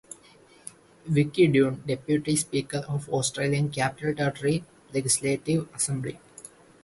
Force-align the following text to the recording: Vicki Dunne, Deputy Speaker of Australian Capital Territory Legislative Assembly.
Vicki 1.05 1.45
Dunne, 1.47 1.83
Deputy 1.85 2.35
Speaker 2.35 2.83
of 2.89 3.07
Australian 3.09 3.69
Capital 3.69 4.15
Territory 4.15 4.63
Legislative 4.91 5.69
Assembly. 5.75 6.17